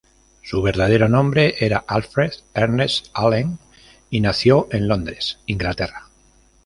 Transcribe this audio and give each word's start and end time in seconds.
Su 0.41 0.63
verdadero 0.63 1.07
nombre 1.09 1.63
era 1.63 1.85
Alfred 1.87 2.31
Ernest 2.55 3.09
Allen, 3.13 3.59
y 4.09 4.19
nació 4.21 4.67
en 4.71 4.87
Londres, 4.87 5.37
Inglaterra. 5.45 6.09